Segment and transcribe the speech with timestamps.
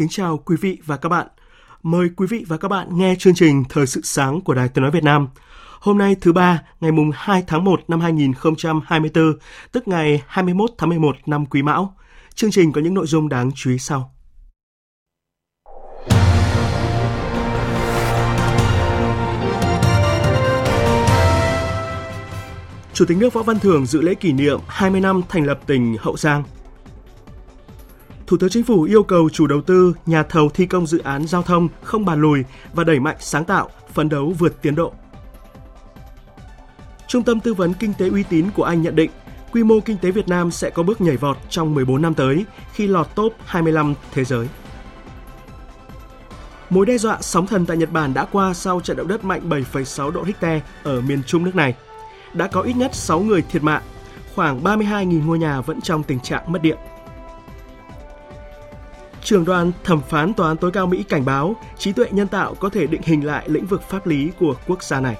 [0.00, 1.26] Kính chào quý vị và các bạn.
[1.82, 4.82] Mời quý vị và các bạn nghe chương trình Thời sự sáng của Đài Tiếng
[4.82, 5.28] nói Việt Nam.
[5.80, 9.38] Hôm nay thứ ba, ngày mùng 2 tháng 1 năm 2024,
[9.72, 11.94] tức ngày 21 tháng 11 năm Quý Mão.
[12.34, 14.14] Chương trình có những nội dung đáng chú ý sau.
[22.92, 25.96] Chủ tịch nước Võ Văn Thưởng dự lễ kỷ niệm 20 năm thành lập tỉnh
[26.00, 26.42] Hậu Giang–
[28.30, 31.26] Thủ tướng Chính phủ yêu cầu chủ đầu tư, nhà thầu thi công dự án
[31.26, 34.92] giao thông không bàn lùi và đẩy mạnh sáng tạo, phấn đấu vượt tiến độ.
[37.08, 39.10] Trung tâm tư vấn kinh tế uy tín của Anh nhận định,
[39.52, 42.44] quy mô kinh tế Việt Nam sẽ có bước nhảy vọt trong 14 năm tới
[42.72, 44.48] khi lọt top 25 thế giới.
[46.70, 49.48] Mối đe dọa sóng thần tại Nhật Bản đã qua sau trận động đất mạnh
[49.48, 51.74] 7,6 độ Richter ở miền trung nước này.
[52.32, 53.82] Đã có ít nhất 6 người thiệt mạng,
[54.34, 56.78] khoảng 32.000 ngôi nhà vẫn trong tình trạng mất điện.
[59.22, 62.54] Trưởng đoàn thẩm phán Tòa án tối cao Mỹ cảnh báo trí tuệ nhân tạo
[62.54, 65.16] có thể định hình lại lĩnh vực pháp lý của quốc gia này.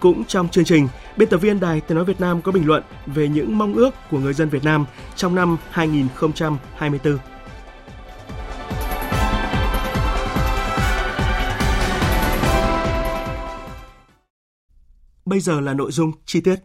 [0.00, 2.82] Cũng trong chương trình, biên tập viên Đài Tiếng Nói Việt Nam có bình luận
[3.06, 7.18] về những mong ước của người dân Việt Nam trong năm 2024.
[15.24, 16.56] Bây giờ là nội dung chi tiết.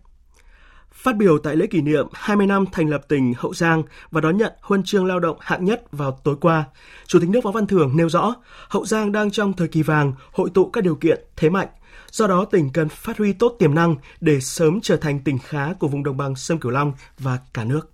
[1.07, 4.38] Phát biểu tại lễ kỷ niệm 20 năm thành lập tỉnh Hậu Giang và đón
[4.38, 6.63] nhận huân chương lao động hạng nhất vào tối qua,
[7.06, 8.35] Chủ tịch nước Võ Văn Thưởng nêu rõ,
[8.69, 11.67] Hậu Giang đang trong thời kỳ vàng, hội tụ các điều kiện thế mạnh.
[12.12, 15.73] Do đó, tỉnh cần phát huy tốt tiềm năng để sớm trở thành tỉnh khá
[15.73, 17.91] của vùng đồng bằng sông Cửu Long và cả nước.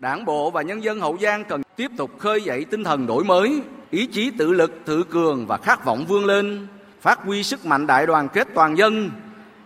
[0.00, 3.24] Đảng bộ và nhân dân Hậu Giang cần tiếp tục khơi dậy tinh thần đổi
[3.24, 6.66] mới, ý chí tự lực, tự cường và khát vọng vươn lên,
[7.00, 9.10] phát huy sức mạnh đại đoàn kết toàn dân,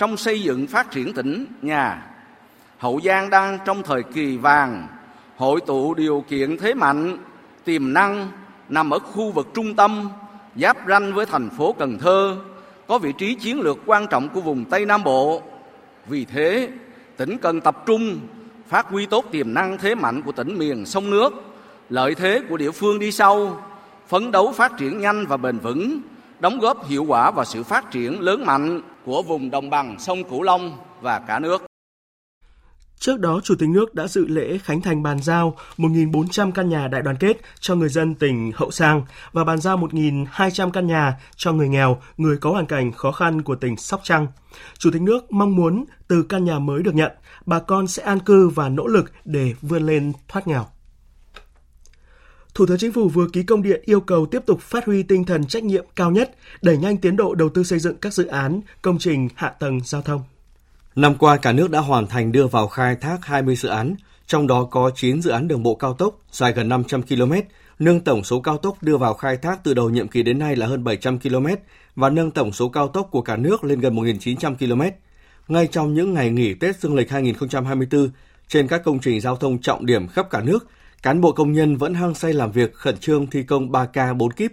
[0.04, 2.06] trong xây dựng phát triển tỉnh nhà.
[2.78, 4.86] Hậu Giang đang trong thời kỳ vàng,
[5.36, 7.18] hội tụ điều kiện thế mạnh,
[7.64, 8.28] tiềm năng
[8.68, 10.08] nằm ở khu vực trung tâm,
[10.56, 12.36] giáp ranh với thành phố Cần Thơ,
[12.86, 15.42] có vị trí chiến lược quan trọng của vùng Tây Nam Bộ.
[16.06, 16.68] Vì thế,
[17.16, 18.20] tỉnh cần tập trung
[18.68, 21.32] phát huy tốt tiềm năng thế mạnh của tỉnh miền sông nước,
[21.90, 23.62] lợi thế của địa phương đi sau,
[24.08, 26.00] phấn đấu phát triển nhanh và bền vững,
[26.40, 30.24] đóng góp hiệu quả vào sự phát triển lớn mạnh của vùng đồng bằng sông
[30.24, 31.62] Cửu Long và cả nước.
[32.98, 36.88] Trước đó, Chủ tịch nước đã dự lễ khánh thành bàn giao 1.400 căn nhà
[36.88, 41.20] đại đoàn kết cho người dân tỉnh Hậu Giang và bàn giao 1.200 căn nhà
[41.36, 44.26] cho người nghèo, người có hoàn cảnh khó khăn của tỉnh Sóc Trăng.
[44.78, 47.12] Chủ tịch nước mong muốn từ căn nhà mới được nhận,
[47.46, 50.66] bà con sẽ an cư và nỗ lực để vươn lên thoát nghèo.
[52.54, 55.24] Thủ tướng Chính phủ vừa ký công điện yêu cầu tiếp tục phát huy tinh
[55.24, 58.26] thần trách nhiệm cao nhất, đẩy nhanh tiến độ đầu tư xây dựng các dự
[58.26, 60.22] án, công trình hạ tầng giao thông.
[60.96, 63.94] Năm qua, cả nước đã hoàn thành đưa vào khai thác 20 dự án,
[64.26, 67.32] trong đó có 9 dự án đường bộ cao tốc dài gần 500 km,
[67.78, 70.56] nâng tổng số cao tốc đưa vào khai thác từ đầu nhiệm kỳ đến nay
[70.56, 71.46] là hơn 700 km
[71.96, 74.82] và nâng tổng số cao tốc của cả nước lên gần 1.900 km.
[75.48, 78.08] Ngay trong những ngày nghỉ Tết Dương lịch 2024,
[78.48, 80.66] trên các công trình giao thông trọng điểm khắp cả nước,
[81.04, 84.30] cán bộ công nhân vẫn hăng say làm việc khẩn trương thi công 3K 4
[84.30, 84.52] kíp.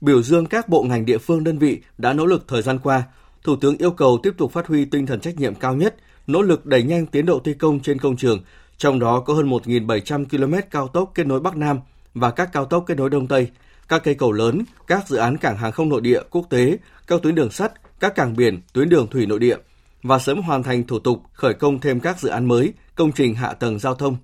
[0.00, 3.02] Biểu dương các bộ ngành địa phương đơn vị đã nỗ lực thời gian qua,
[3.42, 6.42] Thủ tướng yêu cầu tiếp tục phát huy tinh thần trách nhiệm cao nhất, nỗ
[6.42, 8.42] lực đẩy nhanh tiến độ thi công trên công trường,
[8.76, 11.80] trong đó có hơn 1.700 km cao tốc kết nối Bắc Nam
[12.14, 13.48] và các cao tốc kết nối Đông Tây,
[13.88, 17.22] các cây cầu lớn, các dự án cảng hàng không nội địa, quốc tế, các
[17.22, 19.56] tuyến đường sắt, các cảng biển, tuyến đường thủy nội địa
[20.02, 23.34] và sớm hoàn thành thủ tục khởi công thêm các dự án mới, công trình
[23.34, 24.16] hạ tầng giao thông,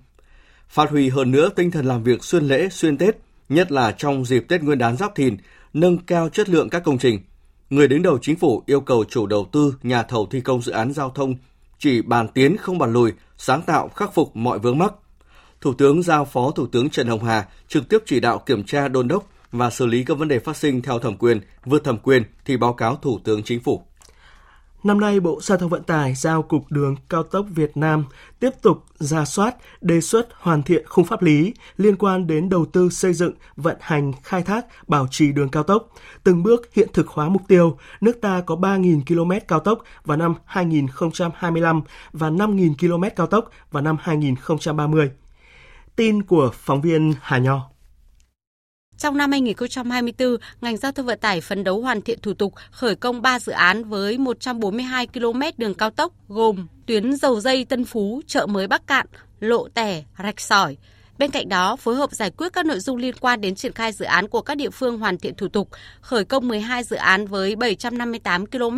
[0.69, 3.17] phát huy hơn nữa tinh thần làm việc xuyên lễ, xuyên Tết,
[3.49, 5.37] nhất là trong dịp Tết Nguyên đán Giáp Thìn,
[5.73, 7.19] nâng cao chất lượng các công trình.
[7.69, 10.71] Người đứng đầu chính phủ yêu cầu chủ đầu tư, nhà thầu thi công dự
[10.71, 11.35] án giao thông
[11.79, 14.93] chỉ bàn tiến không bàn lùi, sáng tạo khắc phục mọi vướng mắc.
[15.61, 18.87] Thủ tướng giao Phó Thủ tướng Trần Hồng Hà trực tiếp chỉ đạo kiểm tra
[18.87, 21.97] đôn đốc và xử lý các vấn đề phát sinh theo thẩm quyền, vượt thẩm
[21.97, 23.81] quyền thì báo cáo Thủ tướng Chính phủ.
[24.85, 28.05] Năm nay, Bộ Giao thông Vận tải giao Cục Đường Cao tốc Việt Nam
[28.39, 32.65] tiếp tục ra soát, đề xuất hoàn thiện khung pháp lý liên quan đến đầu
[32.65, 35.87] tư xây dựng, vận hành, khai thác, bảo trì đường cao tốc,
[36.23, 40.17] từng bước hiện thực hóa mục tiêu nước ta có 3.000 km cao tốc vào
[40.17, 41.81] năm 2025
[42.11, 45.11] và 5.000 km cao tốc vào năm 2030.
[45.95, 47.74] Tin của phóng viên Hà Nho.
[49.05, 52.95] Trong năm 2024, ngành giao thông vận tải phấn đấu hoàn thiện thủ tục khởi
[52.95, 57.85] công 3 dự án với 142 km đường cao tốc gồm tuyến dầu dây Tân
[57.85, 59.07] Phú, chợ mới Bắc Cạn,
[59.39, 60.77] lộ tẻ, rạch sỏi,
[61.17, 63.91] Bên cạnh đó, phối hợp giải quyết các nội dung liên quan đến triển khai
[63.91, 65.69] dự án của các địa phương hoàn thiện thủ tục,
[66.01, 68.77] khởi công 12 dự án với 758 km.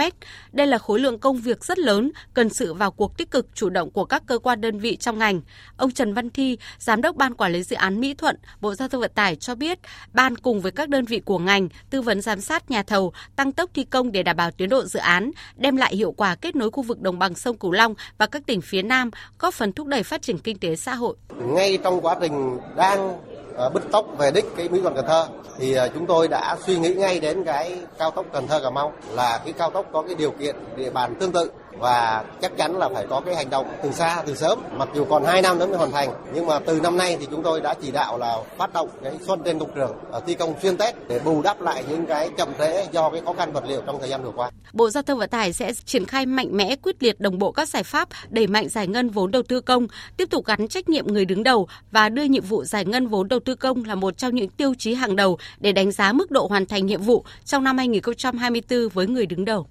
[0.52, 3.70] Đây là khối lượng công việc rất lớn, cần sự vào cuộc tích cực chủ
[3.70, 5.42] động của các cơ quan đơn vị trong ngành.
[5.78, 8.88] Ông Trần Văn Thi, Giám đốc Ban Quản lý Dự án Mỹ Thuận, Bộ Giao
[8.88, 9.80] thông Vận tải cho biết,
[10.14, 13.52] Ban cùng với các đơn vị của ngành tư vấn giám sát nhà thầu, tăng
[13.52, 16.56] tốc thi công để đảm bảo tiến độ dự án, đem lại hiệu quả kết
[16.56, 19.74] nối khu vực đồng bằng sông Cửu Long và các tỉnh phía Nam, góp phần
[19.74, 21.16] thúc đẩy phát triển kinh tế xã hội.
[21.56, 23.20] Ngay trong quá trình trình đang
[23.56, 25.28] ờ, bứt tốc về đích cái Mỹ Thuận Cần Thơ,
[25.58, 28.70] thì ờ, chúng tôi đã suy nghĩ ngay đến cái cao tốc Cần Thơ Cà
[28.70, 32.58] Mau là cái cao tốc có cái điều kiện, địa bàn tương tự và chắc
[32.58, 35.42] chắn là phải có cái hành động từ xa từ sớm mặc dù còn 2
[35.42, 37.92] năm nữa mới hoàn thành nhưng mà từ năm nay thì chúng tôi đã chỉ
[37.92, 41.20] đạo là phát động cái xuân trên công trường ở thi công xuyên tết để
[41.20, 44.10] bù đắp lại những cái chậm trễ do cái khó khăn vật liệu trong thời
[44.10, 44.52] gian vừa qua.
[44.74, 47.70] Bộ Giao thông Vận tải sẽ triển khai mạnh mẽ quyết liệt đồng bộ các
[47.70, 49.88] giải pháp đẩy mạnh giải ngân vốn đầu tư công,
[50.18, 53.28] tiếp tục gắn trách nhiệm người đứng đầu và đưa nhiệm vụ giải ngân vốn
[53.28, 56.32] đầu tư công là một trong những tiêu chí hàng đầu để đánh giá mức
[56.32, 59.68] độ hoàn thành nhiệm vụ trong năm 2024 với người đứng đầu.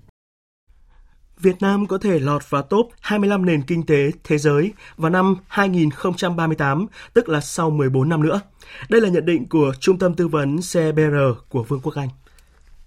[1.41, 5.37] Việt Nam có thể lọt vào top 25 nền kinh tế thế giới vào năm
[5.49, 8.41] 2038, tức là sau 14 năm nữa.
[8.89, 11.17] Đây là nhận định của Trung tâm Tư vấn CBR
[11.49, 12.09] của Vương quốc Anh.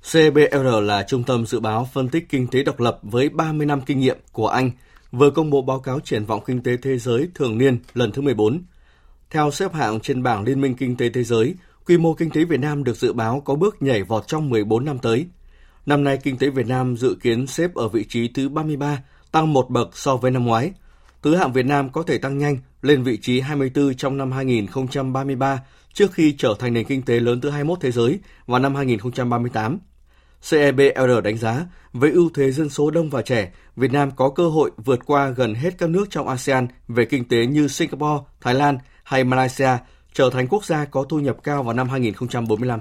[0.01, 3.81] CBR là trung tâm dự báo phân tích kinh tế độc lập với 30 năm
[3.81, 4.71] kinh nghiệm của Anh,
[5.11, 8.21] vừa công bố báo cáo triển vọng kinh tế thế giới thường niên lần thứ
[8.21, 8.63] 14.
[9.29, 11.55] Theo xếp hạng trên bảng Liên minh Kinh tế Thế giới,
[11.85, 14.85] quy mô kinh tế Việt Nam được dự báo có bước nhảy vọt trong 14
[14.85, 15.27] năm tới–
[15.85, 19.53] Năm nay, kinh tế Việt Nam dự kiến xếp ở vị trí thứ 33, tăng
[19.53, 20.71] một bậc so với năm ngoái.
[21.21, 25.61] Thứ hạng Việt Nam có thể tăng nhanh lên vị trí 24 trong năm 2033
[25.93, 29.79] trước khi trở thành nền kinh tế lớn thứ 21 thế giới vào năm 2038.
[30.49, 34.49] CEBR đánh giá, với ưu thế dân số đông và trẻ, Việt Nam có cơ
[34.49, 38.53] hội vượt qua gần hết các nước trong ASEAN về kinh tế như Singapore, Thái
[38.53, 39.77] Lan hay Malaysia,
[40.13, 42.79] trở thành quốc gia có thu nhập cao vào năm 2045.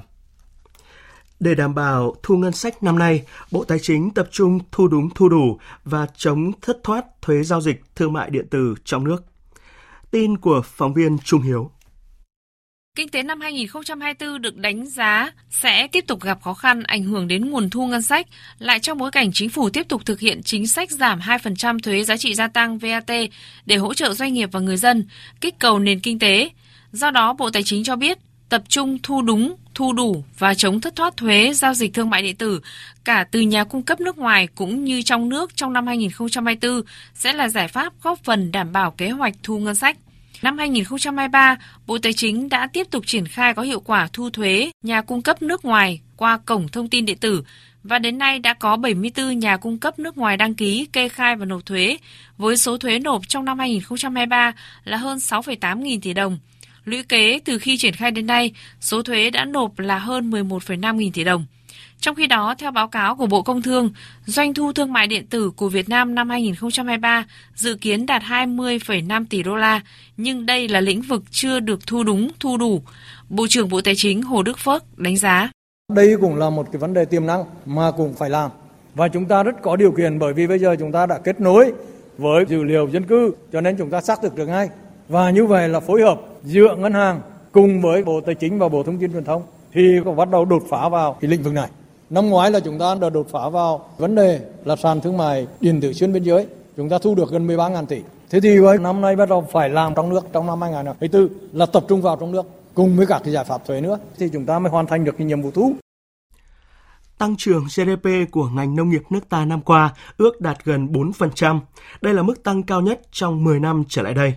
[1.41, 5.09] Để đảm bảo thu ngân sách năm nay, Bộ Tài chính tập trung thu đúng
[5.15, 9.25] thu đủ và chống thất thoát thuế giao dịch thương mại điện tử trong nước.
[10.11, 11.71] Tin của phóng viên Trung Hiếu.
[12.97, 17.29] Kinh tế năm 2024 được đánh giá sẽ tiếp tục gặp khó khăn ảnh hưởng
[17.29, 18.27] đến nguồn thu ngân sách,
[18.59, 22.05] lại trong bối cảnh chính phủ tiếp tục thực hiện chính sách giảm 2% thuế
[22.05, 23.11] giá trị gia tăng VAT
[23.67, 25.07] để hỗ trợ doanh nghiệp và người dân,
[25.41, 26.51] kích cầu nền kinh tế.
[26.93, 28.19] Do đó, Bộ Tài chính cho biết
[28.49, 32.23] tập trung thu đúng, thu đủ và chống thất thoát thuế giao dịch thương mại
[32.23, 32.61] điện tử
[33.05, 36.83] cả từ nhà cung cấp nước ngoài cũng như trong nước trong năm 2024
[37.15, 39.97] sẽ là giải pháp góp phần đảm bảo kế hoạch thu ngân sách.
[40.43, 44.71] Năm 2023, Bộ Tài chính đã tiếp tục triển khai có hiệu quả thu thuế
[44.83, 47.43] nhà cung cấp nước ngoài qua cổng thông tin điện tử
[47.83, 51.37] và đến nay đã có 74 nhà cung cấp nước ngoài đăng ký kê khai
[51.37, 51.99] và nộp thuế
[52.37, 54.53] với số thuế nộp trong năm 2023
[54.85, 56.39] là hơn 6,8 nghìn tỷ đồng
[56.89, 60.97] Lũy kế từ khi triển khai đến nay, số thuế đã nộp là hơn 11,5
[60.97, 61.45] nghìn tỷ đồng.
[62.01, 63.91] Trong khi đó, theo báo cáo của Bộ Công Thương,
[64.27, 69.25] doanh thu thương mại điện tử của Việt Nam năm 2023 dự kiến đạt 20,5
[69.31, 69.81] tỷ đô la,
[70.17, 72.83] nhưng đây là lĩnh vực chưa được thu đúng, thu đủ.
[73.29, 75.51] Bộ trưởng Bộ Tài chính Hồ Đức Phước đánh giá.
[75.95, 78.51] Đây cũng là một cái vấn đề tiềm năng mà cũng phải làm.
[78.95, 81.41] Và chúng ta rất có điều kiện bởi vì bây giờ chúng ta đã kết
[81.41, 81.73] nối
[82.19, 84.69] với dữ liệu dân cư cho nên chúng ta xác thực được ngay.
[85.09, 87.21] Và như vậy là phối hợp giữa ngân hàng
[87.53, 90.45] cùng với Bộ Tài chính và Bộ Thông tin Truyền thông thì có bắt đầu
[90.45, 91.69] đột phá vào cái lĩnh vực này.
[92.11, 95.47] Năm ngoái là chúng ta đã đột phá vào vấn đề là sàn thương mại
[95.61, 96.47] điện tử xuyên biên giới.
[96.77, 98.03] Chúng ta thu được gần 13.000 tỷ.
[98.31, 101.67] Thế thì với năm nay bắt đầu phải làm trong nước trong năm 2024 là
[101.67, 104.45] tập trung vào trong nước cùng với các cái giải pháp thuế nữa thì chúng
[104.45, 105.73] ta mới hoàn thành được cái nhiệm vụ thu.
[107.19, 111.61] Tăng trưởng GDP của ngành nông nghiệp nước ta năm qua ước đạt gần 4%.
[112.01, 114.35] Đây là mức tăng cao nhất trong 10 năm trở lại đây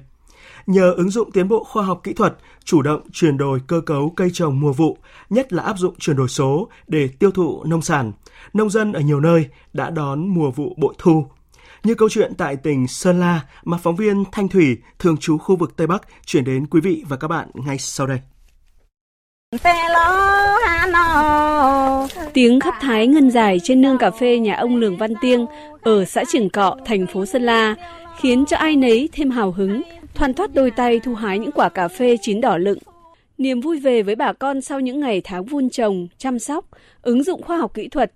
[0.65, 4.13] nhờ ứng dụng tiến bộ khoa học kỹ thuật, chủ động chuyển đổi cơ cấu
[4.15, 4.97] cây trồng mùa vụ,
[5.29, 8.11] nhất là áp dụng chuyển đổi số để tiêu thụ nông sản.
[8.53, 11.25] Nông dân ở nhiều nơi đã đón mùa vụ bội thu.
[11.83, 15.55] Như câu chuyện tại tỉnh Sơn La mà phóng viên Thanh Thủy, thường trú khu
[15.55, 18.19] vực Tây Bắc, chuyển đến quý vị và các bạn ngay sau đây.
[22.33, 25.45] Tiếng khắp thái ngân dài trên nương cà phê nhà ông Lường Văn Tiêng
[25.81, 27.75] ở xã Trường Cọ, thành phố Sơn La
[28.19, 29.81] khiến cho ai nấy thêm hào hứng,
[30.13, 32.77] thoăn thoát đôi tay thu hái những quả cà phê chín đỏ lựng.
[33.37, 36.65] Niềm vui về với bà con sau những ngày tháng vun trồng, chăm sóc,
[37.01, 38.11] ứng dụng khoa học kỹ thuật.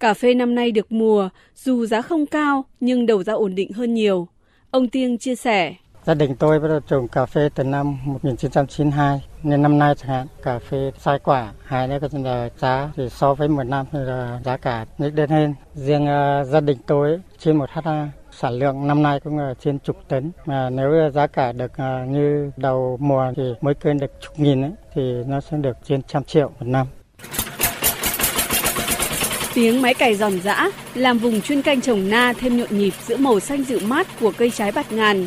[0.00, 3.72] Cà phê năm nay được mùa, dù giá không cao nhưng đầu ra ổn định
[3.72, 4.28] hơn nhiều.
[4.70, 5.74] Ông Tiêng chia sẻ.
[6.04, 10.08] Gia đình tôi bắt đầu trồng cà phê từ năm 1992 nên năm nay chẳng
[10.08, 13.98] hạn cà phê sai quả hai nữa là giá thì so với một năm thì
[13.98, 18.08] là giá cả nhích lên hơn riêng uh, gia đình tôi trên một ha
[18.40, 22.04] sản lượng năm nay cũng là trên chục tấn mà nếu giá cả được à,
[22.08, 26.02] như đầu mùa thì mới cân được chục nghìn ấy, thì nó sẽ được trên
[26.02, 26.86] trăm triệu một năm
[29.54, 33.16] Tiếng máy cày giòn giã làm vùng chuyên canh trồng na thêm nhộn nhịp giữa
[33.16, 35.26] màu xanh dịu mát của cây trái bạt ngàn.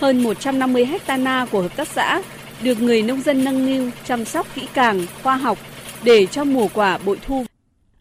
[0.00, 2.22] Hơn 150 hecta na của hợp tác xã
[2.62, 5.58] được người nông dân nâng niu chăm sóc kỹ càng, khoa học
[6.04, 7.44] để cho mùa quả bội thu.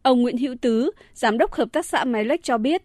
[0.02, 2.82] Ông Nguyễn Hữu Tứ, giám đốc hợp tác xã Máy Lách cho biết,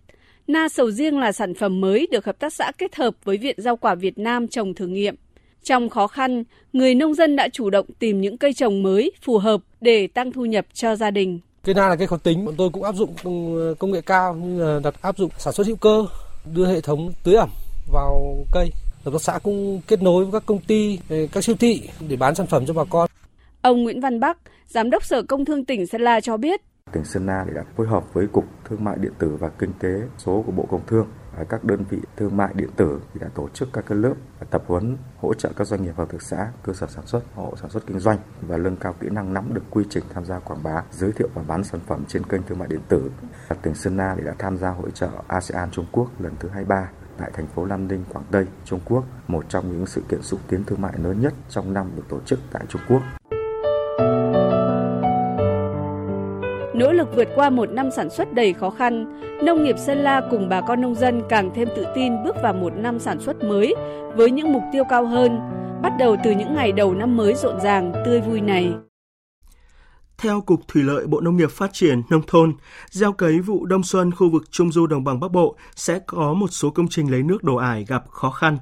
[0.48, 3.54] na sầu riêng là sản phẩm mới được hợp tác xã kết hợp với Viện
[3.58, 5.14] Rau quả Việt Nam trồng thử nghiệm.
[5.62, 9.38] Trong khó khăn, người nông dân đã chủ động tìm những cây trồng mới phù
[9.38, 11.40] hợp để tăng thu nhập cho gia đình.
[11.64, 13.14] Cây na là cây khó tính, bọn tôi cũng áp dụng
[13.78, 16.06] công nghệ cao như là đặt áp dụng sản xuất hữu cơ,
[16.54, 17.50] đưa hệ thống tưới ẩm
[17.92, 18.70] vào cây.
[19.04, 20.98] Hợp tác xã cũng kết nối với các công ty,
[21.32, 23.10] các siêu thị để bán sản phẩm cho bà con.
[23.62, 24.38] Ông Nguyễn Văn Bắc,
[24.68, 26.60] Giám đốc Sở Công Thương tỉnh Sơn La cho biết.
[26.92, 30.02] Tỉnh Sơn La đã phối hợp với Cục Thương mại Điện tử và Kinh tế
[30.18, 31.08] số của Bộ Công Thương
[31.48, 34.14] các đơn vị thương mại điện tử thì đã tổ chức các cái lớp
[34.50, 37.54] tập huấn hỗ trợ các doanh nghiệp hợp tác xã, cơ sở sản xuất, hộ
[37.56, 40.38] sản xuất kinh doanh và nâng cao kỹ năng nắm được quy trình tham gia
[40.38, 43.10] quảng bá, giới thiệu và bán sản phẩm trên kênh thương mại điện tử.
[43.62, 46.88] Tỉnh Sơn La đã tham gia hội trợ ASEAN Trung Quốc lần thứ 23
[47.18, 50.40] tại thành phố Nam Ninh, Quảng Tây, Trung Quốc, một trong những sự kiện xúc
[50.48, 53.02] tiến thương mại lớn nhất trong năm được tổ chức tại Trung Quốc.
[57.06, 60.48] Lực vượt qua một năm sản xuất đầy khó khăn, nông nghiệp Sơn La cùng
[60.48, 63.74] bà con nông dân càng thêm tự tin bước vào một năm sản xuất mới
[64.16, 65.38] với những mục tiêu cao hơn,
[65.82, 68.72] bắt đầu từ những ngày đầu năm mới rộn ràng, tươi vui này.
[70.18, 72.54] Theo Cục Thủy lợi Bộ Nông nghiệp Phát triển Nông thôn,
[72.90, 76.34] gieo cấy vụ đông xuân khu vực Trung Du Đồng bằng Bắc Bộ sẽ có
[76.34, 78.58] một số công trình lấy nước đổ ải gặp khó khăn.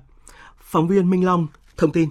[0.58, 1.46] Phóng viên Minh Long
[1.76, 2.08] thông tin.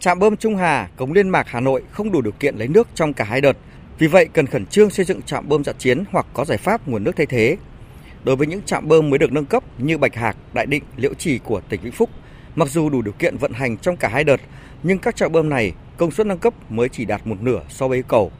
[0.00, 2.88] Trạm bơm Trung Hà, cống Liên Mạc Hà Nội không đủ điều kiện lấy nước
[2.94, 3.56] trong cả hai đợt.
[3.98, 6.88] Vì vậy, cần khẩn trương xây dựng trạm bơm dã chiến hoặc có giải pháp
[6.88, 7.56] nguồn nước thay thế.
[8.24, 11.14] Đối với những trạm bơm mới được nâng cấp như Bạch Hạc, Đại Định, Liễu
[11.14, 12.10] Trì của tỉnh Vĩnh Phúc,
[12.54, 14.40] mặc dù đủ điều kiện vận hành trong cả hai đợt,
[14.82, 17.88] nhưng các trạm bơm này công suất nâng cấp mới chỉ đạt một nửa so
[17.88, 18.32] với yêu cầu.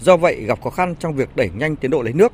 [0.00, 2.32] Do vậy, gặp khó khăn trong việc đẩy nhanh tiến độ lấy nước.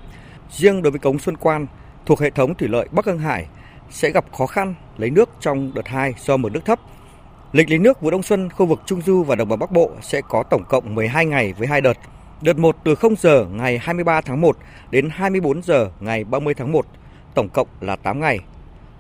[0.51, 1.67] Riêng đối với cống Xuân Quan
[2.07, 3.47] thuộc hệ thống thủy lợi Bắc Hưng Hải
[3.91, 6.81] sẽ gặp khó khăn lấy nước trong đợt 2 do mực nước thấp.
[7.53, 9.91] Lịch lấy nước vụ đông xuân khu vực Trung Du và Đồng bằng Bắc Bộ
[10.03, 11.97] sẽ có tổng cộng 12 ngày với hai đợt.
[12.43, 14.57] Đợt 1 từ 0 giờ ngày 23 tháng 1
[14.91, 16.87] đến 24 giờ ngày 30 tháng 1,
[17.35, 18.39] tổng cộng là 8 ngày.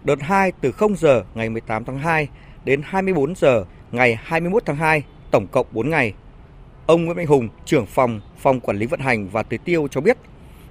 [0.04, 2.28] Đợt 2 từ 0 giờ ngày 18 tháng 2
[2.64, 6.14] đến 24 giờ ngày 21 tháng 2, tổng cộng 4 ngày.
[6.86, 10.00] Ông Nguyễn Mạnh Hùng, trưởng phòng phòng quản lý vận hành và tưới tiêu cho
[10.00, 10.16] biết,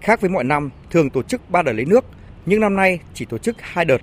[0.01, 2.05] khác với mọi năm thường tổ chức 3 đợt lấy nước,
[2.45, 4.01] nhưng năm nay chỉ tổ chức 2 đợt.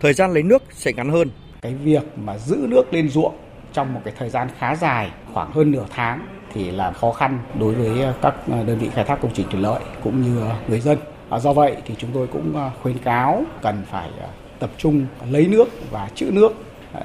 [0.00, 1.30] Thời gian lấy nước sẽ ngắn hơn.
[1.62, 3.34] Cái việc mà giữ nước lên ruộng
[3.72, 7.38] trong một cái thời gian khá dài, khoảng hơn nửa tháng thì là khó khăn
[7.58, 10.42] đối với ờ, các ờ, đơn vị khai thác công trình thủy lợi cũng như
[10.68, 10.98] người dân.
[11.38, 14.10] Do vậy thì chúng tôi cũng ờ, khuyến cáo cần phải
[14.58, 16.52] tập trung lấy nước và trữ nước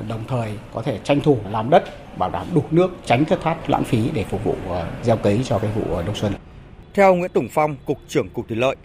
[0.10, 1.84] đồng thời có thể tranh thủ làm đất
[2.18, 4.56] bảo đảm đủ nước tránh thất thoát lãng phí để phục vụ
[5.04, 6.34] gieo cấy cho cái vụ đông xuân.
[6.94, 8.76] Theo Nguyễn Tùng Phong, cục trưởng cục thủy lợi,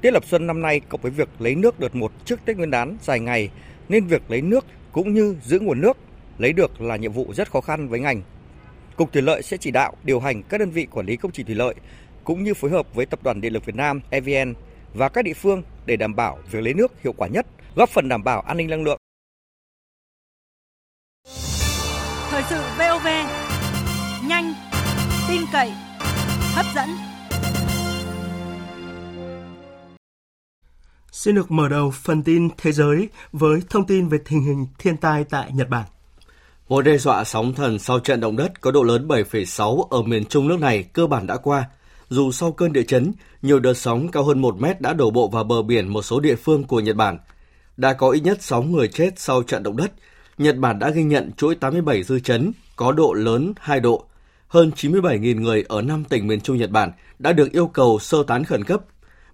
[0.00, 2.70] tiết lập xuân năm nay cộng với việc lấy nước đợt một trước Tết Nguyên
[2.70, 3.50] đán dài ngày
[3.88, 5.96] nên việc lấy nước cũng như giữ nguồn nước
[6.38, 8.22] lấy được là nhiệm vụ rất khó khăn với ngành.
[8.96, 11.46] Cục Thủy lợi sẽ chỉ đạo điều hành các đơn vị quản lý công trình
[11.46, 11.74] thủy lợi
[12.24, 14.54] cũng như phối hợp với Tập đoàn Điện lực Việt Nam EVN
[14.94, 18.08] và các địa phương để đảm bảo việc lấy nước hiệu quả nhất, góp phần
[18.08, 18.98] đảm bảo an ninh năng lượng.
[22.30, 23.06] Thời sự VOV,
[24.28, 24.54] nhanh,
[25.28, 25.72] tin cậy,
[26.54, 26.88] hấp dẫn.
[31.12, 34.96] Xin được mở đầu phần tin thế giới với thông tin về tình hình thiên
[34.96, 35.86] tai tại Nhật Bản.
[36.68, 40.24] Mối đe dọa sóng thần sau trận động đất có độ lớn 7,6 ở miền
[40.24, 41.64] Trung nước này cơ bản đã qua.
[42.08, 45.28] Dù sau cơn địa chấn, nhiều đợt sóng cao hơn 1 mét đã đổ bộ
[45.28, 47.18] vào bờ biển một số địa phương của Nhật Bản.
[47.76, 49.92] Đã có ít nhất 6 người chết sau trận động đất.
[50.38, 54.04] Nhật Bản đã ghi nhận chuỗi 87 dư chấn có độ lớn 2 độ.
[54.48, 58.22] Hơn 97.000 người ở 5 tỉnh miền Trung Nhật Bản đã được yêu cầu sơ
[58.22, 58.80] tán khẩn cấp.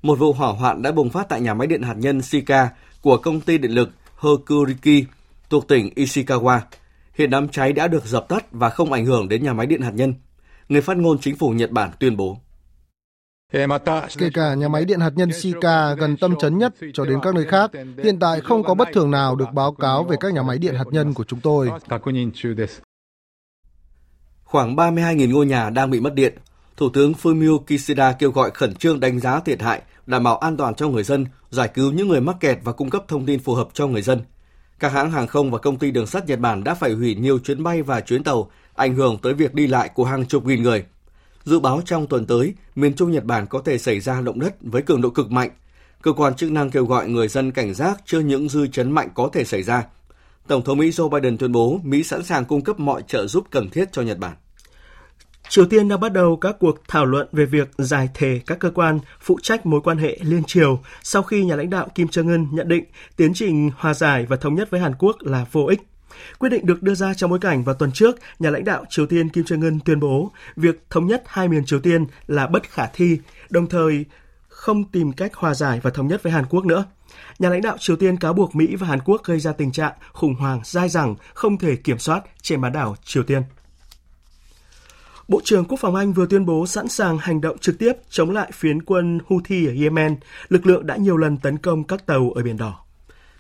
[0.03, 2.69] Một vụ hỏa hoạn đã bùng phát tại nhà máy điện hạt nhân Shika
[3.03, 5.05] của công ty điện lực Hokuriki
[5.51, 6.61] thuộc tỉnh Ishikawa.
[7.15, 9.81] Hiện đám cháy đã được dập tắt và không ảnh hưởng đến nhà máy điện
[9.81, 10.15] hạt nhân.
[10.69, 12.39] Người phát ngôn chính phủ Nhật Bản tuyên bố.
[14.19, 17.35] Kể cả nhà máy điện hạt nhân Shika gần tâm chấn nhất cho đến các
[17.35, 17.71] nơi khác,
[18.05, 20.75] hiện tại không có bất thường nào được báo cáo về các nhà máy điện
[20.75, 21.71] hạt nhân của chúng tôi.
[24.45, 26.35] Khoảng 32.000 ngôi nhà đang bị mất điện.
[26.77, 30.57] Thủ tướng Fumio Kishida kêu gọi khẩn trương đánh giá thiệt hại, đảm bảo an
[30.57, 33.41] toàn cho người dân, giải cứu những người mắc kẹt và cung cấp thông tin
[33.41, 34.21] phù hợp cho người dân.
[34.79, 37.39] Các hãng hàng không và công ty đường sắt Nhật Bản đã phải hủy nhiều
[37.39, 40.63] chuyến bay và chuyến tàu, ảnh hưởng tới việc đi lại của hàng chục nghìn
[40.63, 40.85] người.
[41.45, 44.55] Dự báo trong tuần tới, miền Trung Nhật Bản có thể xảy ra động đất
[44.61, 45.51] với cường độ cực mạnh.
[46.03, 49.09] Cơ quan chức năng kêu gọi người dân cảnh giác trước những dư chấn mạnh
[49.15, 49.85] có thể xảy ra.
[50.47, 53.45] Tổng thống Mỹ Joe Biden tuyên bố Mỹ sẵn sàng cung cấp mọi trợ giúp
[53.51, 54.35] cần thiết cho Nhật Bản.
[55.49, 58.71] Triều Tiên đã bắt đầu các cuộc thảo luận về việc giải thể các cơ
[58.71, 62.33] quan phụ trách mối quan hệ liên triều sau khi nhà lãnh đạo Kim Jong
[62.33, 62.85] Un nhận định
[63.17, 65.81] tiến trình hòa giải và thống nhất với Hàn Quốc là vô ích.
[66.39, 69.07] Quyết định được đưa ra trong bối cảnh vào tuần trước, nhà lãnh đạo Triều
[69.07, 72.71] Tiên Kim Jong Un tuyên bố việc thống nhất hai miền Triều Tiên là bất
[72.71, 73.19] khả thi,
[73.51, 74.05] đồng thời
[74.49, 76.85] không tìm cách hòa giải và thống nhất với Hàn Quốc nữa.
[77.39, 79.93] Nhà lãnh đạo Triều Tiên cáo buộc Mỹ và Hàn Quốc gây ra tình trạng
[80.13, 83.43] khủng hoảng dai dẳng không thể kiểm soát trên bán đảo Triều Tiên.
[85.29, 88.31] Bộ trưởng Quốc phòng Anh vừa tuyên bố sẵn sàng hành động trực tiếp chống
[88.31, 90.17] lại phiến quân Houthi ở Yemen.
[90.49, 92.81] Lực lượng đã nhiều lần tấn công các tàu ở Biển Đỏ.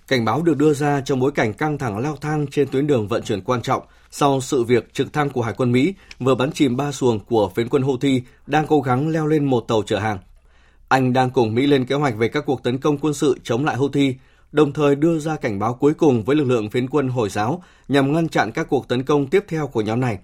[0.08, 3.08] Cảnh báo được đưa ra trong bối cảnh căng thẳng leo thang trên tuyến đường
[3.08, 6.52] vận chuyển quan trọng sau sự việc trực thăng của Hải quân Mỹ vừa bắn
[6.52, 9.98] chìm ba xuồng của phiến quân Houthi đang cố gắng leo lên một tàu chở
[9.98, 10.18] hàng.
[10.88, 13.64] Anh đang cùng Mỹ lên kế hoạch về các cuộc tấn công quân sự chống
[13.64, 14.14] lại Houthi,
[14.52, 17.62] đồng thời đưa ra cảnh báo cuối cùng với lực lượng phiến quân Hồi giáo
[17.88, 20.18] nhằm ngăn chặn các cuộc tấn công tiếp theo của nhóm này.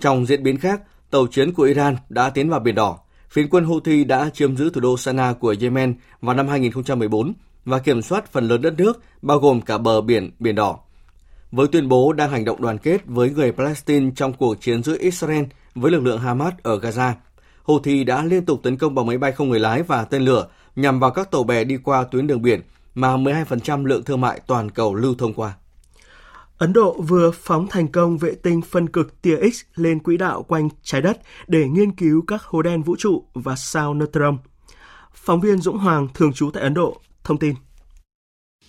[0.00, 2.98] Trong diễn biến khác, tàu chiến của Iran đã tiến vào Biển Đỏ.
[3.30, 7.32] Phiến quân Houthi đã chiếm giữ thủ đô Sana của Yemen vào năm 2014
[7.64, 10.78] và kiểm soát phần lớn đất nước, bao gồm cả bờ biển Biển Đỏ.
[11.52, 14.96] Với tuyên bố đang hành động đoàn kết với người Palestine trong cuộc chiến giữa
[14.98, 17.12] Israel với lực lượng Hamas ở Gaza,
[17.62, 20.46] Houthi đã liên tục tấn công bằng máy bay không người lái và tên lửa
[20.76, 22.60] nhằm vào các tàu bè đi qua tuyến đường biển
[22.94, 25.56] mà 12% lượng thương mại toàn cầu lưu thông qua.
[26.58, 30.42] Ấn Độ vừa phóng thành công vệ tinh phân cực tia X lên quỹ đạo
[30.42, 34.38] quanh trái đất để nghiên cứu các hố đen vũ trụ và sao neutron.
[35.14, 37.54] Phóng viên Dũng Hoàng, thường trú tại Ấn Độ, thông tin.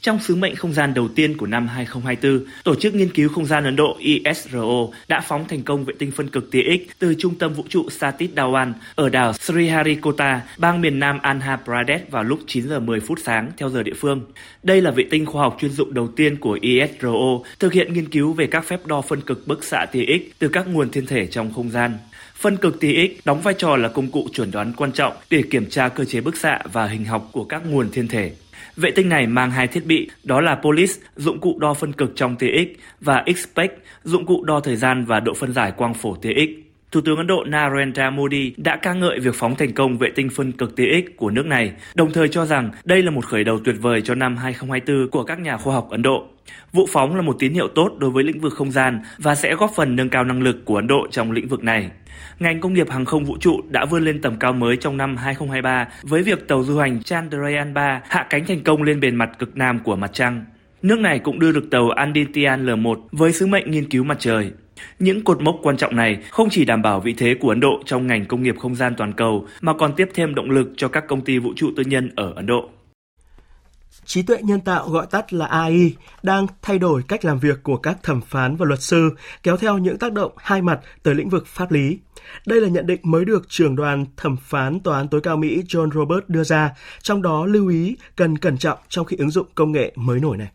[0.02, 3.46] Trong sứ mệnh không gian đầu tiên của năm 2024, Tổ chức Nghiên cứu Không
[3.46, 7.16] gian Ấn Độ ISRO đã phóng thành công vệ tinh phân cực tia X từ
[7.20, 12.24] trung tâm vũ trụ Satish Dhawan ở đảo Sriharikota, bang miền nam Andhra Pradesh vào
[12.24, 14.22] lúc 9 giờ 10 phút sáng theo giờ địa phương.
[14.64, 18.10] Đây là vệ tinh khoa học chuyên dụng đầu tiên của ISRO thực hiện nghiên
[18.10, 21.06] cứu về các phép đo phân cực bức xạ tia X từ các nguồn thiên
[21.06, 21.98] thể trong không gian.
[22.36, 25.44] Phân cực tia X đóng vai trò là công cụ chuẩn đoán quan trọng để
[25.50, 28.32] kiểm tra cơ chế bức xạ và hình học của các nguồn thiên thể.
[28.78, 32.12] Vệ tinh này mang hai thiết bị, đó là POLIS, dụng cụ đo phân cực
[32.16, 33.72] trong tia X, và XPEC,
[34.04, 36.50] dụng cụ đo thời gian và độ phân giải quang phổ tia X.
[36.92, 40.30] Thủ tướng Ấn Độ Narendra Modi đã ca ngợi việc phóng thành công vệ tinh
[40.30, 43.44] phân cực tia X của nước này, đồng thời cho rằng đây là một khởi
[43.44, 46.28] đầu tuyệt vời cho năm 2024 của các nhà khoa học Ấn Độ.
[46.72, 49.56] Vụ phóng là một tín hiệu tốt đối với lĩnh vực không gian và sẽ
[49.56, 51.90] góp phần nâng cao năng lực của Ấn Độ trong lĩnh vực này.
[52.40, 55.18] Ngành công nghiệp hàng không vũ trụ đã vươn lên tầm cao mới trong năm
[55.18, 59.30] 2023 với việc tàu du hành Chandrayaan 3 hạ cánh thành công lên bề mặt
[59.40, 60.46] cực nam của mặt trăng.
[60.82, 64.52] Nước này cũng đưa được tàu Andintian L1 với sứ mệnh nghiên cứu mặt trời.
[65.00, 67.82] Những cột mốc quan trọng này không chỉ đảm bảo vị thế của Ấn Độ
[67.86, 70.88] trong ngành công nghiệp không gian toàn cầu mà còn tiếp thêm động lực cho
[70.88, 72.70] các công ty vũ trụ tư nhân ở Ấn Độ.
[74.06, 77.78] Trí tuệ nhân tạo gọi tắt là AI đang thay đổi cách làm việc của
[77.78, 79.10] các thẩm phán và luật sư,
[79.44, 82.00] kéo theo những tác động hai mặt tới lĩnh vực pháp lý.
[82.46, 85.62] Đây là nhận định mới được trưởng đoàn thẩm phán Tòa án tối cao Mỹ
[85.68, 89.48] John Roberts đưa ra, trong đó lưu ý cần cẩn trọng trong khi ứng dụng
[89.56, 90.48] công nghệ mới nổi này.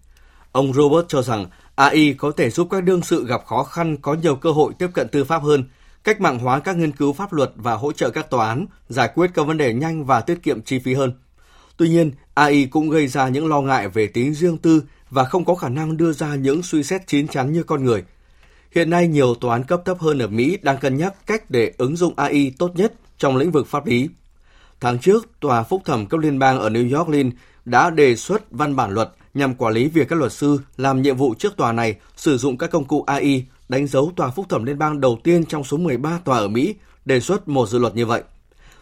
[0.52, 4.14] Ông Robert cho rằng AI có thể giúp các đương sự gặp khó khăn có
[4.14, 5.64] nhiều cơ hội tiếp cận tư pháp hơn,
[6.04, 9.10] cách mạng hóa các nghiên cứu pháp luật và hỗ trợ các tòa án giải
[9.14, 11.12] quyết các vấn đề nhanh và tiết kiệm chi phí hơn.
[11.76, 15.44] Tuy nhiên, AI cũng gây ra những lo ngại về tính riêng tư và không
[15.44, 18.04] có khả năng đưa ra những suy xét chín chắn như con người.
[18.74, 21.72] Hiện nay, nhiều tòa án cấp thấp hơn ở Mỹ đang cân nhắc cách để
[21.78, 24.08] ứng dụng AI tốt nhất trong lĩnh vực pháp lý.
[24.80, 27.30] Tháng trước, Tòa Phúc thẩm cấp liên bang ở New York Lynn
[27.64, 31.16] đã đề xuất văn bản luật nhằm quản lý việc các luật sư làm nhiệm
[31.16, 34.64] vụ trước tòa này sử dụng các công cụ AI đánh dấu Tòa Phúc thẩm
[34.64, 37.96] liên bang đầu tiên trong số 13 tòa ở Mỹ đề xuất một dự luật
[37.96, 38.22] như vậy.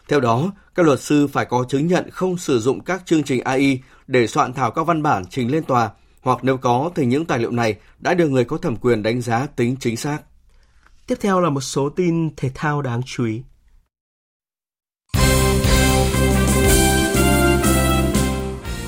[0.09, 3.41] Theo đó, các luật sư phải có chứng nhận không sử dụng các chương trình
[3.45, 5.91] AI để soạn thảo các văn bản trình lên tòa,
[6.21, 9.21] hoặc nếu có thì những tài liệu này đã được người có thẩm quyền đánh
[9.21, 10.19] giá tính chính xác.
[11.07, 13.43] Tiếp theo là một số tin thể thao đáng chú ý.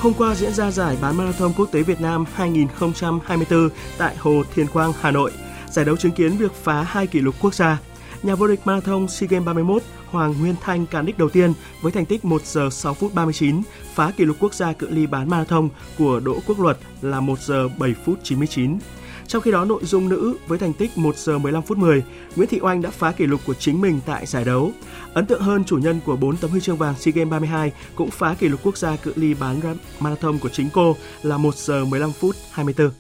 [0.01, 3.69] Hôm qua diễn ra giải bán marathon quốc tế Việt Nam 2024
[3.99, 5.33] tại Hồ Thiên Quang, Hà Nội.
[5.71, 7.79] Giải đấu chứng kiến việc phá hai kỷ lục quốc gia
[8.23, 11.93] nhà vô địch marathon SEA Games 31 Hoàng Nguyên Thanh cán đích đầu tiên với
[11.93, 13.63] thành tích 1 giờ 6 phút 39,
[13.95, 17.41] phá kỷ lục quốc gia cự ly bán marathon của Đỗ Quốc Luật là 1
[17.41, 18.79] giờ 7 phút 99.
[19.27, 22.03] Trong khi đó, nội dung nữ với thành tích 1 giờ 15 phút 10,
[22.37, 24.73] Nguyễn Thị Oanh đã phá kỷ lục của chính mình tại giải đấu.
[25.15, 28.11] Ấn tượng hơn, chủ nhân của 4 tấm huy chương vàng SEA Games 32 cũng
[28.11, 29.61] phá kỷ lục quốc gia cự ly bán
[30.01, 32.91] marathon của chính cô là 1 giờ 15 phút 24.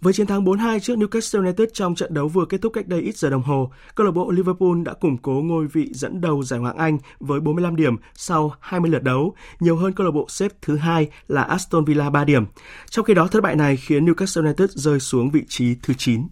[0.00, 3.00] Với chiến thắng 4-2 trước Newcastle United trong trận đấu vừa kết thúc cách đây
[3.00, 6.42] ít giờ đồng hồ, câu lạc bộ Liverpool đã củng cố ngôi vị dẫn đầu
[6.42, 10.10] giải Ngoại hạng Anh với 45 điểm sau 20 lượt đấu, nhiều hơn câu lạc
[10.10, 12.44] bộ xếp thứ hai là Aston Villa 3 điểm.
[12.90, 16.22] Trong khi đó, thất bại này khiến Newcastle United rơi xuống vị trí thứ 9.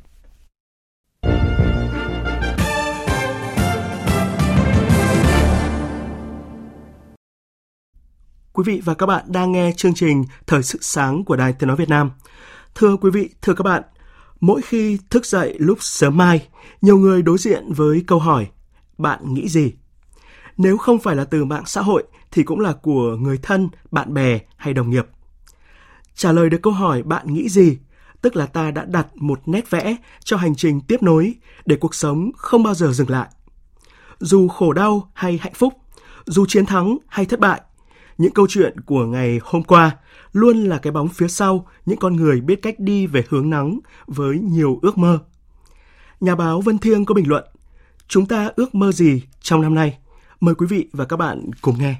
[8.53, 11.69] Quý vị và các bạn đang nghe chương trình Thời sự sáng của Đài Tiếng
[11.69, 12.11] Nói Việt Nam.
[12.79, 13.83] Thưa quý vị, thưa các bạn,
[14.41, 16.49] mỗi khi thức dậy lúc sớm mai,
[16.83, 18.49] nhiều người đối diện với câu hỏi
[18.99, 19.73] bạn nghĩ gì?
[20.57, 24.15] Nếu không phải là từ mạng xã hội thì cũng là của người thân, bạn
[24.15, 25.07] bè hay đồng nghiệp.
[26.15, 27.79] Trả lời được câu hỏi bạn nghĩ gì,
[28.23, 31.35] tức là ta đã đặt một nét vẽ cho hành trình tiếp nối
[31.67, 33.29] để cuộc sống không bao giờ dừng lại.
[34.19, 35.75] Dù khổ đau hay hạnh phúc,
[36.27, 37.61] dù chiến thắng hay thất bại,
[38.19, 39.97] những câu chuyện của ngày hôm qua
[40.33, 43.79] luôn là cái bóng phía sau những con người biết cách đi về hướng nắng
[44.07, 45.19] với nhiều ước mơ.
[46.21, 47.45] Nhà báo Vân Thiêng có bình luận,
[48.09, 49.99] chúng ta ước mơ gì trong năm nay?
[50.41, 51.95] Mời quý vị và các bạn cùng nghe.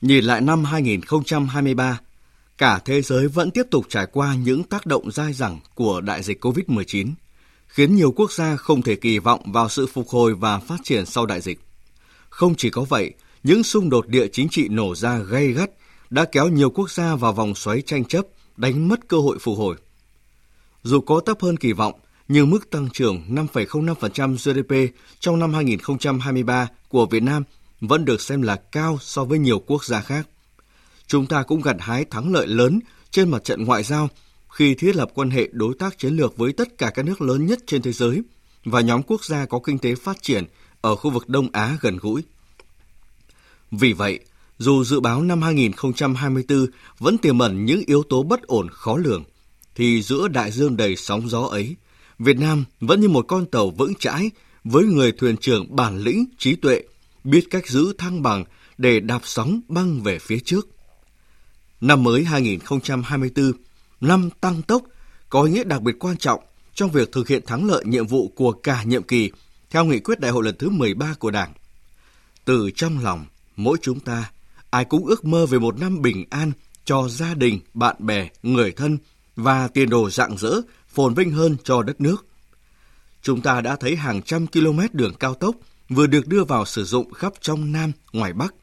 [0.00, 2.00] Nhìn lại năm 2023,
[2.58, 6.22] cả thế giới vẫn tiếp tục trải qua những tác động dai dẳng của đại
[6.22, 7.12] dịch COVID-19,
[7.66, 11.06] khiến nhiều quốc gia không thể kỳ vọng vào sự phục hồi và phát triển
[11.06, 11.60] sau đại dịch.
[12.28, 13.14] Không chỉ có vậy,
[13.46, 15.70] những xung đột địa chính trị nổ ra gay gắt
[16.10, 19.58] đã kéo nhiều quốc gia vào vòng xoáy tranh chấp, đánh mất cơ hội phục
[19.58, 19.76] hồi.
[20.82, 26.68] Dù có thấp hơn kỳ vọng, nhưng mức tăng trưởng 5,05% GDP trong năm 2023
[26.88, 27.42] của Việt Nam
[27.80, 30.28] vẫn được xem là cao so với nhiều quốc gia khác.
[31.06, 32.80] Chúng ta cũng gặt hái thắng lợi lớn
[33.10, 34.08] trên mặt trận ngoại giao
[34.48, 37.46] khi thiết lập quan hệ đối tác chiến lược với tất cả các nước lớn
[37.46, 38.22] nhất trên thế giới
[38.64, 40.44] và nhóm quốc gia có kinh tế phát triển
[40.80, 42.22] ở khu vực Đông Á gần gũi.
[43.78, 44.18] Vì vậy,
[44.58, 46.66] dù dự báo năm 2024
[46.98, 49.24] vẫn tiềm ẩn những yếu tố bất ổn khó lường,
[49.74, 51.76] thì giữa đại dương đầy sóng gió ấy,
[52.18, 54.30] Việt Nam vẫn như một con tàu vững chãi
[54.64, 56.82] với người thuyền trưởng bản lĩnh, trí tuệ,
[57.24, 58.44] biết cách giữ thăng bằng
[58.78, 60.68] để đạp sóng băng về phía trước.
[61.80, 63.52] Năm mới 2024,
[64.00, 64.82] năm tăng tốc,
[65.28, 66.40] có ý nghĩa đặc biệt quan trọng
[66.74, 69.30] trong việc thực hiện thắng lợi nhiệm vụ của cả nhiệm kỳ
[69.70, 71.52] theo nghị quyết đại hội lần thứ 13 của Đảng.
[72.44, 74.30] Từ trong lòng, mỗi chúng ta
[74.70, 76.52] ai cũng ước mơ về một năm bình an
[76.84, 78.98] cho gia đình, bạn bè, người thân
[79.36, 82.26] và tiền đồ rạng rỡ, phồn vinh hơn cho đất nước.
[83.22, 85.56] Chúng ta đã thấy hàng trăm km đường cao tốc
[85.88, 88.54] vừa được đưa vào sử dụng khắp trong Nam, ngoài Bắc,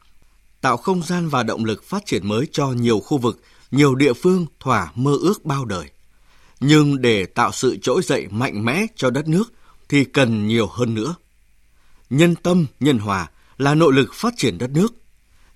[0.60, 4.12] tạo không gian và động lực phát triển mới cho nhiều khu vực, nhiều địa
[4.12, 5.90] phương thỏa mơ ước bao đời.
[6.60, 9.52] Nhưng để tạo sự trỗi dậy mạnh mẽ cho đất nước
[9.88, 11.14] thì cần nhiều hơn nữa.
[12.10, 14.94] Nhân tâm, nhân hòa là nội lực phát triển đất nước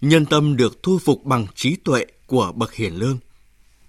[0.00, 3.18] nhân tâm được thu phục bằng trí tuệ của bậc hiền lương.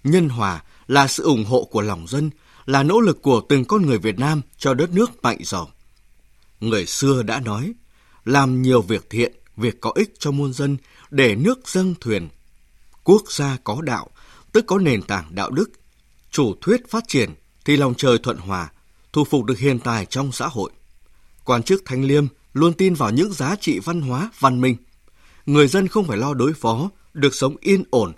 [0.04, 2.30] Nhân hòa là sự ủng hộ của lòng dân,
[2.66, 5.70] là nỗ lực của từng con người Việt Nam cho đất nước mạnh giàu.
[6.60, 7.72] Người xưa đã nói,
[8.24, 10.76] làm nhiều việc thiện, việc có ích cho muôn dân
[11.10, 12.28] để nước dâng thuyền.
[13.04, 14.10] Quốc gia có đạo,
[14.52, 15.70] tức có nền tảng đạo đức.
[16.30, 18.72] Chủ thuyết phát triển thì lòng trời thuận hòa,
[19.12, 20.70] thu phục được hiện tài trong xã hội.
[21.44, 24.76] Quan chức Thanh Liêm luôn tin vào những giá trị văn hóa, văn minh–
[25.46, 28.12] người dân không phải lo đối phó, được sống yên ổn,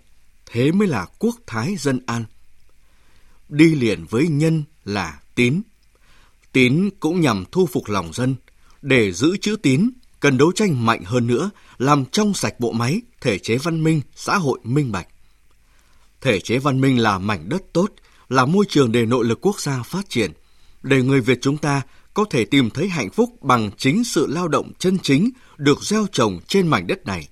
[0.46, 2.24] thế mới là quốc thái dân an.
[3.48, 5.62] Đi liền với nhân là tín.
[6.52, 8.34] Tín cũng nhằm thu phục lòng dân.
[8.82, 9.90] Để giữ chữ tín,
[10.20, 14.00] cần đấu tranh mạnh hơn nữa, làm trong sạch bộ máy, thể chế văn minh,
[14.14, 15.08] xã hội minh bạch.
[16.20, 17.90] Thể chế văn minh là mảnh đất tốt,
[18.28, 20.32] là môi trường để nội lực quốc gia phát triển,
[20.82, 21.82] để người Việt chúng ta
[22.14, 26.06] có thể tìm thấy hạnh phúc bằng chính sự lao động chân chính được gieo
[26.12, 27.28] trồng trên mảnh đất này.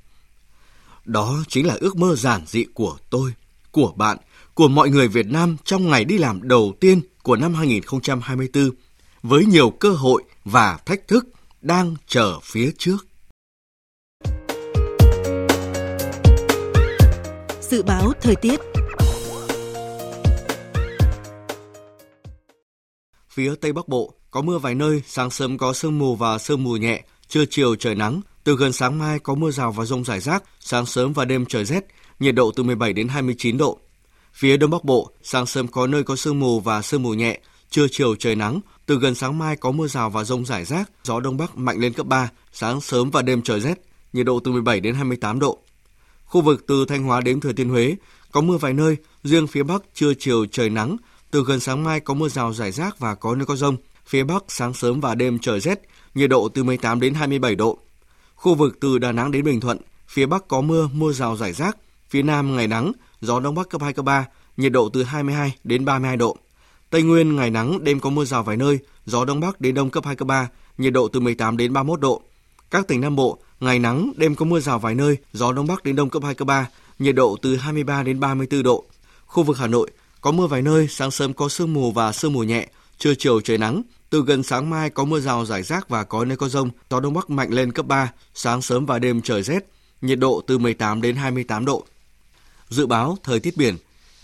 [1.05, 3.33] Đó chính là ước mơ giản dị của tôi,
[3.71, 4.19] của bạn,
[4.55, 8.71] của mọi người Việt Nam trong ngày đi làm đầu tiên của năm 2024
[9.23, 11.27] với nhiều cơ hội và thách thức
[11.61, 13.07] đang chờ phía trước.
[17.61, 18.61] Dự báo thời tiết
[23.29, 26.65] Phía Tây Bắc Bộ có mưa vài nơi, sáng sớm có sương mù và sương
[26.65, 28.21] mù nhẹ, trưa chiều trời nắng.
[28.45, 31.47] Từ gần sáng mai có mưa rào và rông rải rác, sáng sớm và đêm
[31.47, 31.85] trời rét,
[32.21, 33.79] nhiệt độ từ 17 đến 29 độ.
[34.33, 37.41] Phía Đông Bắc Bộ, sáng sớm có nơi có sương mù và sương mù nhẹ,
[37.71, 40.91] trưa chiều trời nắng, từ gần sáng mai có mưa rào và rông rải rác,
[41.05, 43.75] gió đông bắc mạnh lên cấp 3, sáng sớm và đêm trời rét,
[44.13, 45.59] nhiệt độ từ 17 đến 28 độ.
[46.25, 47.97] Khu vực từ Thanh Hóa đến Thừa Thiên Huế
[48.33, 50.97] có mưa vài nơi, riêng phía Bắc trưa chiều trời nắng,
[51.31, 53.77] từ gần sáng mai có mưa rào rải rác và có nơi có rông.
[54.11, 55.81] Phía Bắc sáng sớm và đêm trời rét,
[56.15, 57.79] nhiệt độ từ 18 đến 27 độ.
[58.35, 61.53] Khu vực từ Đà Nẵng đến Bình Thuận, phía Bắc có mưa, mưa rào rải
[61.53, 61.77] rác,
[62.09, 65.57] phía Nam ngày nắng, gió Đông Bắc cấp 2, cấp 3, nhiệt độ từ 22
[65.65, 66.37] đến 32 độ.
[66.91, 69.91] Tây Nguyên ngày nắng, đêm có mưa rào vài nơi, gió Đông Bắc đến Đông
[69.91, 72.23] cấp 2, cấp 3, nhiệt độ từ 18 đến 31 độ.
[72.71, 75.85] Các tỉnh Nam Bộ, ngày nắng, đêm có mưa rào vài nơi, gió Đông Bắc
[75.85, 76.69] đến Đông cấp 2, cấp 3,
[76.99, 78.85] nhiệt độ từ 23 đến 34 độ.
[79.27, 82.33] Khu vực Hà Nội, có mưa vài nơi, sáng sớm có sương mù và sương
[82.33, 82.69] mù nhẹ,
[82.99, 83.83] trưa chiều trời nắng.
[84.11, 87.01] Từ gần sáng mai có mưa rào rải rác và có nơi có rông, gió
[87.01, 89.65] đông bắc mạnh lên cấp 3, sáng sớm và đêm trời rét,
[90.03, 91.85] nhiệt độ từ 18 đến 28 độ.
[92.69, 93.77] Dự báo thời tiết biển,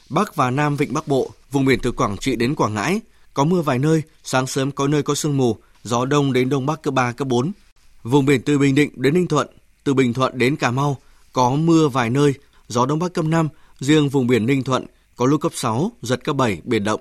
[0.08, 3.00] Bắc và Nam Vịnh Bắc Bộ, vùng biển từ Quảng Trị đến Quảng Ngãi,
[3.34, 6.66] có mưa vài nơi, sáng sớm có nơi có sương mù, gió đông đến đông
[6.66, 7.52] bắc cấp 3, cấp 4.
[8.02, 9.48] Vùng biển từ Bình Định đến Ninh Thuận,
[9.84, 10.96] từ Bình Thuận đến Cà Mau,
[11.32, 12.34] có mưa vài nơi,
[12.68, 13.48] gió đông bắc cấp 5,
[13.80, 17.00] riêng vùng biển Ninh Thuận có lúc cấp 6, giật cấp 7, biển động.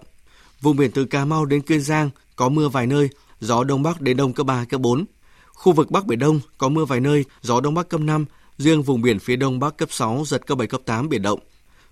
[0.62, 4.02] Vùng biển từ Cà Mau đến Kiên Giang có mưa vài nơi, gió đông bắc
[4.02, 5.06] đến đông cấp 3, cấp 4.
[5.54, 8.26] Khu vực Bắc Biển Đông có mưa vài nơi, gió đông bắc cấp 5,
[8.58, 11.40] riêng vùng biển phía đông bắc cấp 6, giật cấp 7, cấp 8, biển động.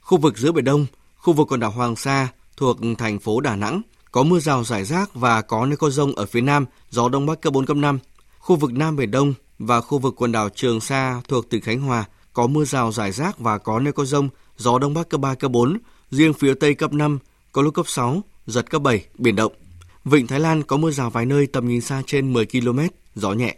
[0.02, 0.86] Khu vực giữa Biển Đông,
[1.18, 2.28] khu vực quần đảo Hoàng Sa
[2.58, 6.16] thuộc thành phố Đà Nẵng có mưa rào rải rác và có nơi có rông
[6.16, 8.00] ở phía nam, gió đông bắc cấp 4, cấp 5.
[8.40, 11.82] Khu vực Nam Biển Đông và khu vực quần đảo Trường Sa thuộc tỉnh Khánh
[11.82, 15.22] Hòa có mưa rào rải rác và có nơi có rông, gió đông bắc cấp
[15.22, 15.78] 3, cấp 4,
[16.12, 17.20] riêng phía Tây cấp 5,
[17.52, 19.63] có lúc cấp 6, giật cấp 7, biển động.
[20.06, 22.80] Vịnh Thái Lan có mưa rào vài nơi tầm nhìn xa trên 10 km,
[23.16, 23.56] gió nhẹ.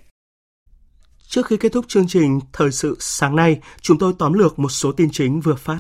[1.27, 4.69] Trước khi kết thúc chương trình Thời sự sáng nay, chúng tôi tóm lược một
[4.69, 5.77] số tin chính vừa phát.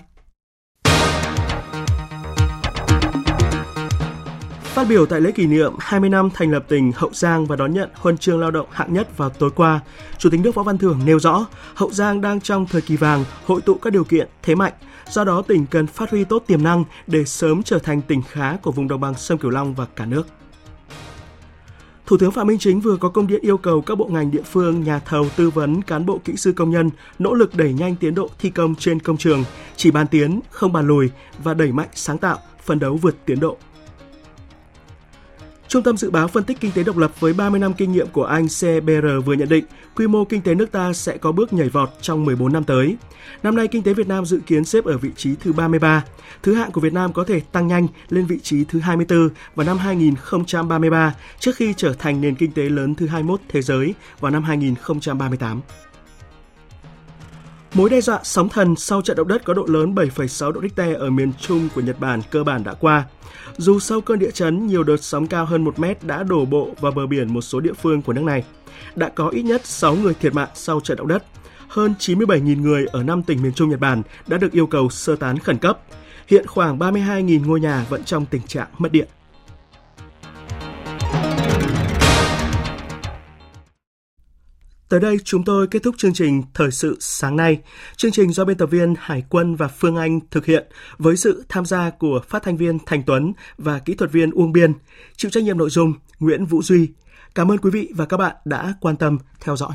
[4.63, 7.73] Phát biểu tại lễ kỷ niệm 20 năm thành lập tỉnh Hậu Giang và đón
[7.73, 9.79] nhận huân chương lao động hạng nhất vào tối qua,
[10.17, 13.23] Chủ tịch nước Võ Văn Thưởng nêu rõ, Hậu Giang đang trong thời kỳ vàng
[13.45, 14.73] hội tụ các điều kiện thế mạnh,
[15.09, 18.57] do đó tỉnh cần phát huy tốt tiềm năng để sớm trở thành tỉnh khá
[18.57, 20.27] của vùng đồng bằng sông Cửu Long và cả nước.
[22.05, 24.41] Thủ tướng Phạm Minh Chính vừa có công điện yêu cầu các bộ ngành địa
[24.41, 26.89] phương, nhà thầu, tư vấn, cán bộ kỹ sư công nhân
[27.19, 29.43] nỗ lực đẩy nhanh tiến độ thi công trên công trường,
[29.75, 31.09] chỉ bàn tiến, không bàn lùi
[31.43, 33.57] và đẩy mạnh sáng tạo, phấn đấu vượt tiến độ.
[35.67, 38.07] Trung tâm Dự báo Phân tích Kinh tế độc lập với 30 năm kinh nghiệm
[38.07, 41.53] của Anh CBR vừa nhận định quy mô kinh tế nước ta sẽ có bước
[41.53, 42.95] nhảy vọt trong 14 năm tới.
[43.43, 46.03] Năm nay, kinh tế Việt Nam dự kiến xếp ở vị trí thứ 33.
[46.43, 49.65] Thứ hạng của Việt Nam có thể tăng nhanh lên vị trí thứ 24 vào
[49.65, 54.31] năm 2033 trước khi trở thành nền kinh tế lớn thứ 21 thế giới vào
[54.31, 55.61] năm 2038.
[57.75, 60.97] Mối đe dọa sóng thần sau trận động đất có độ lớn 7,6 độ Richter
[60.97, 63.03] ở miền Trung của Nhật Bản cơ bản đã qua.
[63.57, 66.69] Dù sau cơn địa chấn, nhiều đợt sóng cao hơn 1 mét đã đổ bộ
[66.79, 68.43] vào bờ biển một số địa phương của nước này.
[68.95, 71.23] Đã có ít nhất 6 người thiệt mạng sau trận động đất.
[71.67, 75.15] Hơn 97.000 người ở 5 tỉnh miền Trung Nhật Bản đã được yêu cầu sơ
[75.15, 75.79] tán khẩn cấp.
[76.27, 79.07] Hiện khoảng 32.000 ngôi nhà vẫn trong tình trạng mất điện.
[84.89, 87.61] Tới đây chúng tôi kết thúc chương trình Thời sự sáng nay.
[87.97, 90.67] Chương trình do biên tập viên Hải quân và Phương Anh thực hiện
[90.97, 94.51] với sự tham gia của phát thanh viên Thành Tuấn và kỹ thuật viên Uông
[94.51, 94.73] Biên,
[95.15, 96.89] chịu trách nhiệm nội dung Nguyễn Vũ Duy.
[97.35, 99.73] Cảm ơn quý vị và các bạn đã quan tâm theo dõi.